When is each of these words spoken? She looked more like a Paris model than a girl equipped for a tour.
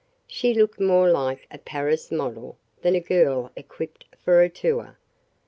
She 0.25 0.55
looked 0.55 0.79
more 0.79 1.11
like 1.11 1.45
a 1.51 1.59
Paris 1.59 2.11
model 2.11 2.57
than 2.81 2.95
a 2.95 2.99
girl 2.99 3.51
equipped 3.55 4.05
for 4.19 4.41
a 4.41 4.49
tour. 4.49 4.97